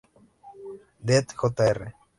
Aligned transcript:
Death, 1.11 1.35
Jr. 1.37 1.93